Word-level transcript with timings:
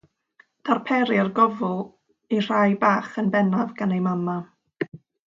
Darperir 0.69 1.27
gofl 1.39 1.75
i'r 2.37 2.47
rhai 2.53 2.73
bach 2.85 3.11
yn 3.23 3.29
bennaf 3.37 3.77
gan 3.83 3.95
eu 3.99 4.03
mamau. 4.09 4.95